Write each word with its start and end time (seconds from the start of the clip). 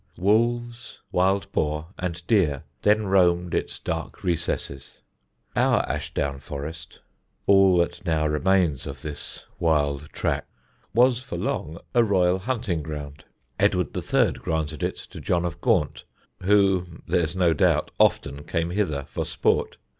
Wolves, 0.17 0.97
wild 1.11 1.51
boar 1.51 1.89
and 1.99 2.25
deer 2.25 2.63
then 2.81 3.05
roamed 3.05 3.53
its 3.53 3.77
dark 3.77 4.23
recesses. 4.23 4.97
Our 5.55 5.87
Ashdown 5.87 6.39
Forest 6.39 7.01
all 7.45 7.77
that 7.77 8.03
now 8.03 8.25
remains 8.25 8.87
of 8.87 9.03
this 9.03 9.43
wild 9.59 10.09
track 10.11 10.47
was 10.91 11.21
for 11.21 11.37
long 11.37 11.77
a 11.93 12.03
Royal 12.03 12.39
hunting 12.39 12.81
ground. 12.81 13.25
Edward 13.59 13.95
III. 13.95 14.31
granted 14.31 14.81
it 14.81 14.95
to 14.95 15.21
John 15.21 15.45
of 15.45 15.61
Gaunt, 15.61 16.05
who, 16.41 16.87
there's 17.05 17.35
no 17.35 17.53
doubt, 17.53 17.91
often 17.99 18.43
came 18.43 18.71
hither 18.71 19.03
for 19.07 19.23
sport. 19.23 19.77